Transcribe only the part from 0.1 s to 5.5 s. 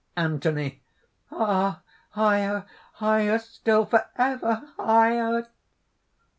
ANTHONY. "Ah! higher! higher still! forever higher!"